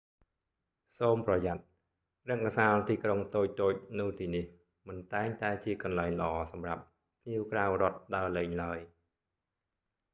[0.99, 1.63] សូមប្រយ័ត្ន៖
[2.29, 3.41] រង្គសាលទីក្រុងតូ
[3.73, 4.45] ចៗនៅទីនេះ
[4.87, 6.81] មិនតែងតែជាកន្លែងល្អសម្រាប់
[7.21, 8.79] ភ្ញៀវក្រៅរដ្ឋដើរលេងឡើយ